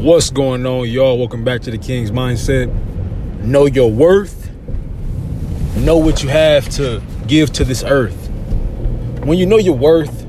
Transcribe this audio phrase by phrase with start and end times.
[0.00, 1.18] What's going on, y'all?
[1.18, 2.72] Welcome back to the King's Mindset.
[3.42, 4.50] Know your worth.
[5.76, 8.30] Know what you have to give to this earth.
[9.24, 10.24] When you know your worth,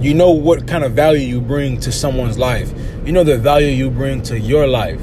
[0.00, 2.72] you know what kind of value you bring to someone's life.
[3.04, 5.00] You know the value you bring to your life.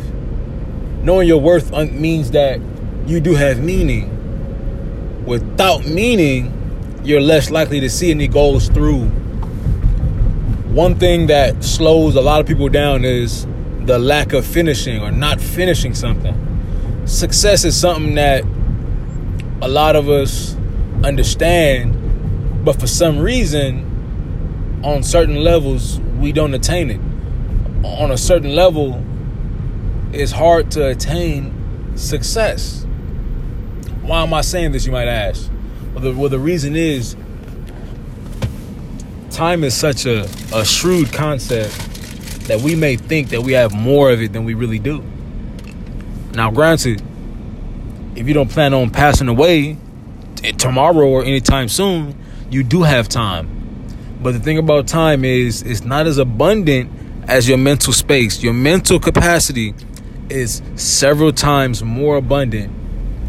[1.02, 2.59] Knowing your worth uh, means that
[3.07, 5.25] you do have meaning.
[5.25, 6.52] Without meaning,
[7.05, 9.05] you're less likely to see any goals through.
[10.73, 13.48] One thing that slows a lot of people down is
[13.86, 16.35] the lack of finishing or not finishing something.
[17.05, 18.44] Success is something that
[19.62, 20.55] a lot of us
[21.03, 26.99] understand, but for some reason, on certain levels, we don't attain it.
[27.85, 29.03] On a certain level,
[30.13, 32.86] it's hard to attain success.
[34.02, 35.50] Why am I saying this, you might ask?
[35.94, 37.16] Well, the, well, the reason is
[39.30, 41.92] time is such a, a shrewd concept
[42.47, 45.03] that we may think that we have more of it than we really do.
[46.33, 47.02] Now, granted,
[48.16, 49.77] if you don't plan on passing away
[50.58, 52.16] tomorrow or anytime soon,
[52.50, 53.50] you do have time.
[54.22, 56.91] But the thing about time is it's not as abundant
[57.27, 58.44] as your mental space.
[58.44, 59.73] Your mental capacity
[60.30, 62.72] is several times more abundant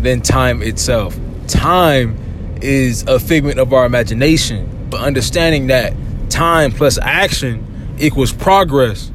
[0.02, 1.18] than time itself.
[1.46, 2.16] Time
[2.62, 5.94] is a figment of our imagination, but understanding that
[6.30, 7.66] time plus action
[7.98, 9.10] equals progress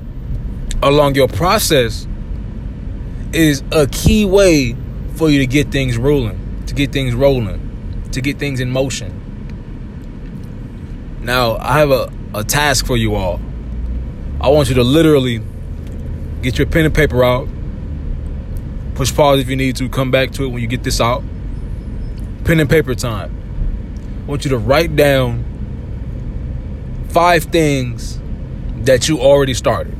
[0.81, 2.07] along your process
[3.33, 4.75] is a key way
[5.15, 9.15] for you to get things rolling, to get things rolling, to get things in motion.
[11.21, 13.39] Now, I have a, a task for you all.
[14.41, 15.41] I want you to literally
[16.41, 17.47] get your pen and paper out.
[18.95, 19.89] Push pause if you need to.
[19.89, 21.23] Come back to it when you get this out.
[22.45, 23.35] Pen and paper time.
[24.23, 25.45] I want you to write down
[27.09, 28.19] five things
[28.85, 29.95] that you already started.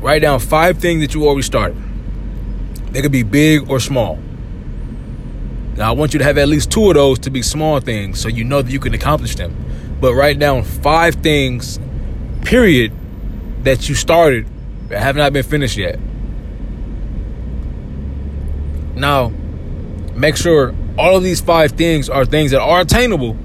[0.00, 1.76] Write down five things that you already started.
[2.92, 4.18] They could be big or small.
[5.76, 8.20] Now, I want you to have at least two of those to be small things
[8.20, 9.54] so you know that you can accomplish them.
[10.00, 11.78] But write down five things,
[12.42, 12.92] period,
[13.64, 14.46] that you started
[14.88, 15.98] that have not been finished yet.
[18.94, 19.28] Now,
[20.14, 23.36] make sure all of these five things are things that are attainable,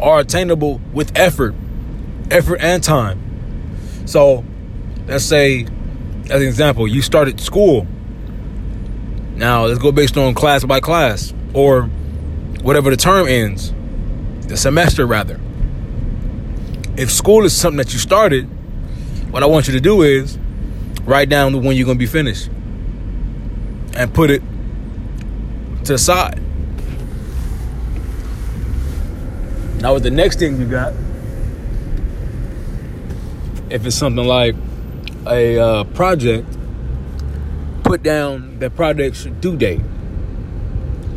[0.00, 1.54] are attainable with effort,
[2.34, 3.20] effort and time.
[4.06, 4.44] So,
[5.06, 5.62] let's say,
[6.24, 7.86] as an example, you started school.
[9.36, 11.84] Now, let's go based on class by class or
[12.62, 13.72] whatever the term ends,
[14.48, 15.40] the semester rather.
[16.96, 18.44] If school is something that you started,
[19.30, 20.38] what I want you to do is
[21.02, 22.48] write down the when you're going to be finished
[23.94, 24.42] and put it
[25.84, 26.40] to the side.
[29.80, 30.94] Now, with the next thing you got,
[33.70, 34.54] if it's something like
[35.26, 36.46] a uh, project,
[37.82, 39.80] put down that project's due date.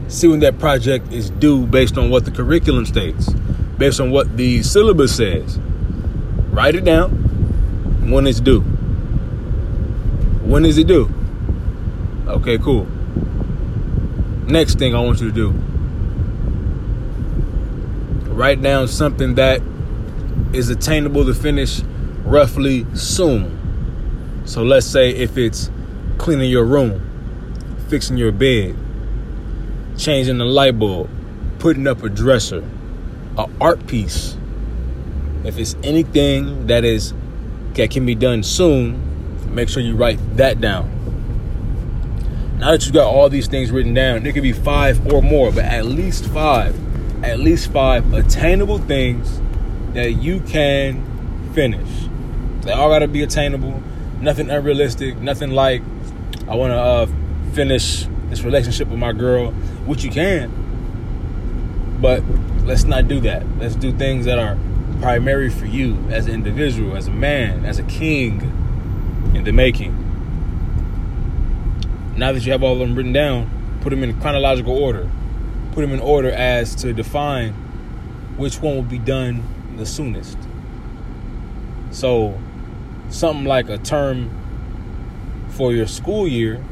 [0.07, 3.29] See when that project is due based on what the curriculum states,
[3.77, 5.59] based on what the syllabus says.
[6.49, 7.11] Write it down
[8.09, 8.61] when it's due.
[10.41, 11.13] When is it due?
[12.27, 12.87] Okay, cool.
[14.47, 15.67] Next thing I want you to do
[18.37, 19.59] write down something that
[20.53, 21.81] is attainable to finish
[22.27, 24.41] roughly soon.
[24.45, 25.71] So let's say if it's
[26.17, 27.01] cleaning your room,
[27.87, 28.75] fixing your bed,
[29.97, 31.09] changing the light bulb,
[31.59, 32.63] putting up a dresser,
[33.37, 34.37] an art piece.
[35.45, 37.13] If it's anything that is
[37.73, 40.93] that can be done soon, make sure you write that down.
[42.59, 45.51] Now that you've got all these things written down, there could be five or more,
[45.51, 46.75] but at least five,
[47.23, 49.39] at least five attainable things
[49.93, 51.87] that you can finish.
[52.67, 53.81] They all gotta be attainable
[54.19, 55.81] nothing unrealistic, nothing like
[56.47, 57.07] I want to uh,
[57.53, 59.51] finish this relationship with my girl,
[59.85, 60.51] which you can.
[62.01, 62.23] But
[62.65, 63.45] let's not do that.
[63.57, 64.57] Let's do things that are
[64.99, 68.41] primary for you as an individual, as a man, as a king
[69.33, 70.03] in the making.
[72.17, 75.09] Now that you have all of them written down, put them in chronological order.
[75.71, 77.53] Put them in order as to define
[78.35, 79.43] which one will be done
[79.77, 80.37] the soonest.
[81.91, 82.39] So
[83.09, 84.29] something like a term
[85.49, 86.63] for your school year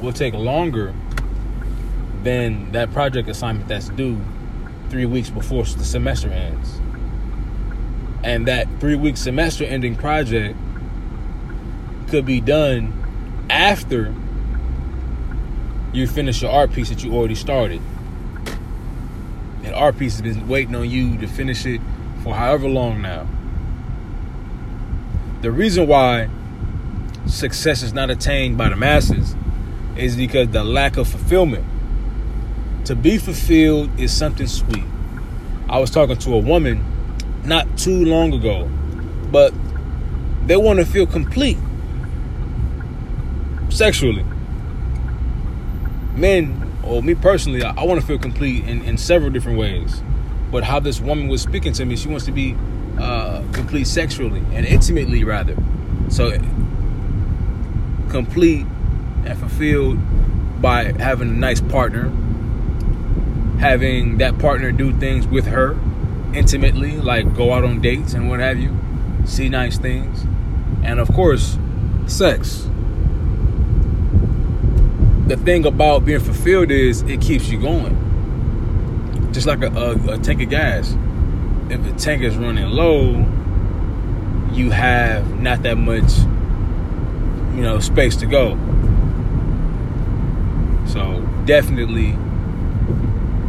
[0.00, 0.94] will take longer
[2.22, 4.20] than that project assignment that's due
[4.88, 6.80] three weeks before the semester ends.
[8.22, 10.56] And that three week semester ending project
[12.08, 14.14] could be done after
[15.92, 17.80] you finish your art piece that you already started.
[19.64, 21.80] And art piece has been waiting on you to finish it
[22.22, 23.26] for however long now
[25.40, 26.28] the reason why
[27.26, 29.36] success is not attained by the masses
[29.96, 31.64] is because the lack of fulfillment.
[32.86, 34.84] To be fulfilled is something sweet.
[35.68, 36.84] I was talking to a woman
[37.44, 38.68] not too long ago,
[39.30, 39.52] but
[40.46, 41.58] they want to feel complete
[43.68, 44.24] sexually.
[46.14, 50.02] Men, or me personally, I, I want to feel complete in, in several different ways.
[50.50, 52.56] But how this woman was speaking to me, she wants to be
[52.98, 55.56] uh, complete sexually and intimately, rather.
[56.08, 56.32] So,
[58.10, 58.66] complete
[59.24, 59.98] and fulfilled
[60.60, 62.10] by having a nice partner,
[63.58, 65.78] having that partner do things with her
[66.34, 68.76] intimately, like go out on dates and what have you,
[69.24, 70.24] see nice things,
[70.82, 71.58] and of course,
[72.06, 72.68] sex.
[75.26, 77.96] The thing about being fulfilled is it keeps you going.
[79.32, 80.96] Just like a, a, a tank of gas.
[81.70, 83.26] If the tank is running low,
[84.52, 86.18] you have not that much,
[87.54, 88.56] you know, space to go.
[90.86, 92.16] So definitely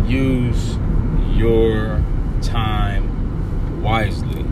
[0.05, 0.77] use
[1.33, 2.03] your
[2.41, 4.45] time wisely.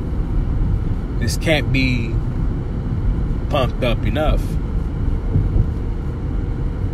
[1.20, 2.16] This can't be
[3.50, 4.42] pumped up enough.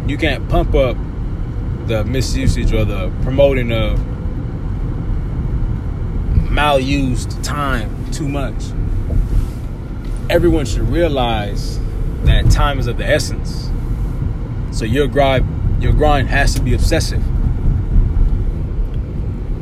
[0.07, 0.97] You can't pump up
[1.87, 3.99] the misusage or the promoting of
[6.53, 8.63] malused time too much.
[10.29, 11.79] Everyone should realize
[12.25, 13.69] that time is of the essence.
[14.71, 17.23] So your grind, your grind has to be obsessive.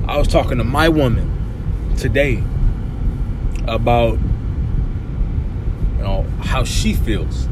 [0.07, 2.43] I was talking to my woman today
[3.67, 4.19] about
[5.97, 7.47] you know how she feels.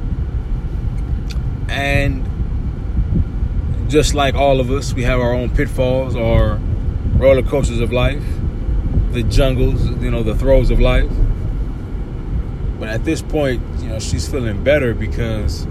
[1.69, 2.25] And
[3.87, 6.59] just like all of us, we have our own pitfalls or
[7.15, 8.23] roller coasters of life
[9.11, 11.09] the jungles, you know, the throes of life.
[12.79, 15.67] But at this point, you know, she's feeling better because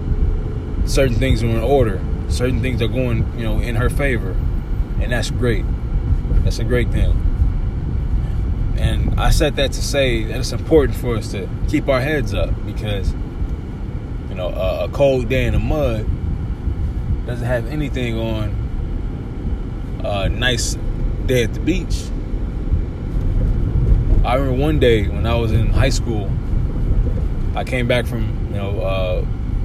[0.85, 1.99] certain things are in order.
[2.29, 4.31] Certain things are going, you know, in her favor.
[5.01, 5.65] And that's great.
[6.43, 7.25] That's a great thing.
[8.77, 12.33] And I said that to say that it's important for us to keep our heads
[12.33, 13.13] up because,
[14.29, 16.07] you know, a, a cold day in the mud
[17.25, 20.77] doesn't have anything on a nice
[21.25, 22.03] day at the beach.
[24.29, 26.29] I remember one day when I was in high school,
[27.55, 29.21] I came back from you know uh,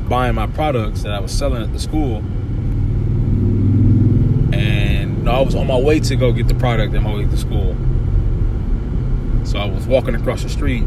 [0.08, 2.20] buying my products that I was selling at the school,
[4.54, 7.14] and you know, I was on my way to go get the product on my
[7.14, 7.76] way to school.
[9.44, 10.84] So I was walking across the street,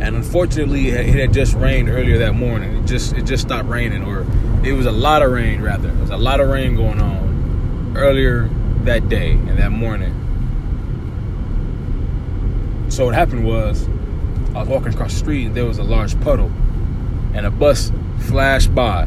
[0.00, 2.78] and unfortunately, it had just rained earlier that morning.
[2.78, 4.26] It just it just stopped raining, or
[4.66, 5.86] it was a lot of rain rather.
[5.86, 8.50] There was a lot of rain going on earlier
[8.82, 10.16] that day and that morning.
[12.90, 13.88] So what happened was,
[14.54, 16.50] I was walking across the street and there was a large puddle,
[17.32, 17.92] and a bus
[18.26, 19.06] flashed by.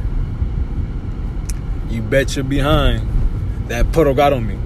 [1.89, 3.05] You bet your behind
[3.67, 4.57] that puddle got on me.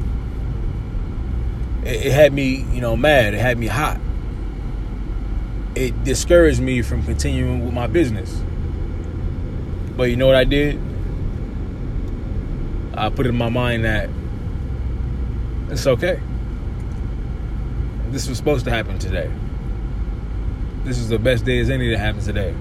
[1.84, 3.34] It, it had me, you know, mad.
[3.34, 4.00] It had me hot.
[5.74, 8.44] It discouraged me from continuing with my business.
[9.96, 10.80] But you know what I did?
[12.94, 14.10] I put it in my mind that
[15.70, 16.20] it's okay.
[18.12, 19.30] This was supposed to happen today.
[20.84, 22.56] This is the best day as any to happen today.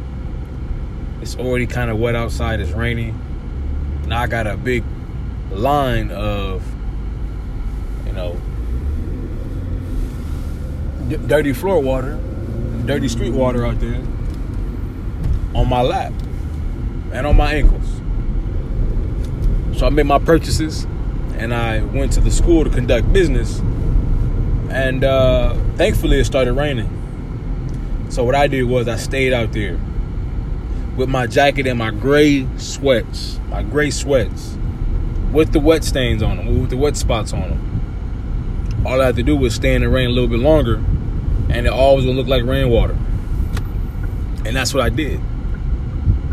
[1.23, 2.59] It's already kind of wet outside.
[2.59, 3.21] It's raining.
[4.07, 4.83] Now I got a big
[5.51, 6.65] line of,
[8.07, 8.41] you know,
[11.09, 12.19] d- dirty floor water,
[12.85, 14.01] dirty street water out there
[15.55, 16.13] on my lap
[17.13, 18.01] and on my ankles.
[19.79, 20.85] So I made my purchases
[21.37, 23.61] and I went to the school to conduct business
[24.71, 26.91] and uh, thankfully, it started raining.
[28.11, 29.79] So what I did was I stayed out there
[30.97, 34.57] with my jacket and my gray sweats, my gray sweats,
[35.33, 38.83] with the wet stains on them, with the wet spots on them.
[38.87, 40.77] All I had to do was stay in the rain a little bit longer,
[41.51, 42.97] and it always would look like rainwater.
[44.45, 45.21] And that's what I did.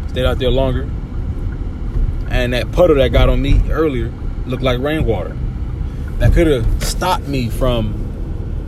[0.10, 0.90] Stayed out there longer,
[2.30, 4.12] and that puddle that got on me earlier
[4.46, 5.36] looked like rainwater.
[6.20, 8.13] That could have stopped me from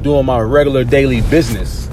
[0.05, 1.87] doing my regular daily business.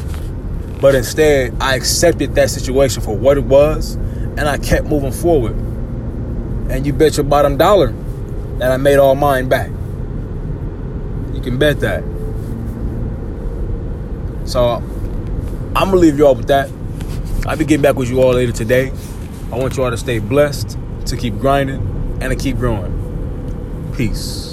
[0.82, 5.52] But instead, I accepted that situation for what it was and I kept moving forward.
[6.70, 7.90] And you bet your bottom dollar
[8.58, 9.70] that I made all mine back.
[11.32, 12.04] You can bet that.
[14.44, 16.68] So I'm gonna leave you all with that.
[17.46, 18.92] I'll be getting back with you all later today.
[19.50, 20.76] I want you all to stay blessed,
[21.06, 22.92] to keep grinding, and to keep growing.
[23.96, 24.51] Peace.